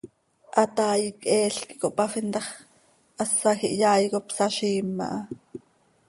Hataai 0.57 1.03
cheel 1.21 1.55
quih 1.67 1.79
cohpaafin 1.81 2.27
ta 2.33 2.41
x, 2.47 2.49
hasaj 3.19 3.59
ihyaai 3.67 4.05
cop 4.13 4.27
saziim 4.37 4.89
aha. 5.05 5.19